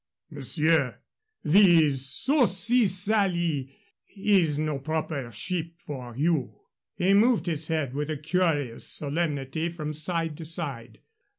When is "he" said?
6.95-7.13